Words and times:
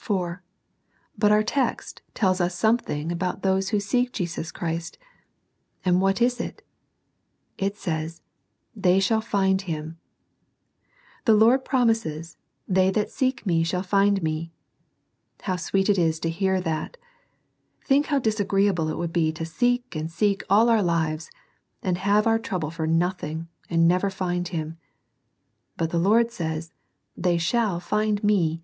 IV. 0.00 0.36
But 1.18 1.32
our 1.32 1.42
text 1.42 2.02
tells 2.14 2.40
us 2.40 2.54
something 2.56 3.10
about 3.10 3.42
those 3.42 3.70
who 3.70 3.80
seek 3.80 4.12
Jesus 4.12 4.52
Christ, 4.52 4.98
and 5.84 6.00
what 6.00 6.22
is 6.22 6.38
it? 6.38 6.62
It 7.58 7.76
says 7.76 8.22
they" 8.76 9.00
shall 9.00 9.20
find 9.20 9.62
Him." 9.62 9.98
The 11.24 11.34
Lord 11.34 11.64
promises" 11.64 12.36
they 12.68 12.92
that 12.92 13.10
seek 13.10 13.44
Me 13.46 13.64
shall 13.64 13.82
find 13.82 14.22
Me." 14.22 14.52
How 15.42 15.56
sweet 15.56 15.88
it 15.88 15.98
is 15.98 16.20
to 16.20 16.30
hear 16.30 16.60
that. 16.60 16.96
Think 17.84 18.06
how 18.06 18.20
disagreeable 18.20 18.88
it 18.88 18.96
would 18.96 19.12
be 19.12 19.32
to 19.32 19.44
seek 19.44 19.96
and 19.96 20.08
seek 20.08 20.44
all 20.48 20.68
our 20.68 20.84
lives, 20.84 21.32
and 21.82 21.98
have 21.98 22.28
our 22.28 22.38
trouble 22.38 22.70
for 22.70 22.86
nothing, 22.86 23.48
and 23.68 23.88
never 23.88 24.08
find 24.08 24.46
Him. 24.46 24.78
But 25.76 25.90
the 25.90 25.98
Lord 25.98 26.30
says, 26.30 26.72
"/>^ 27.20 27.40
shall 27.40 27.80
find 27.80 28.22
J^." 28.22 28.60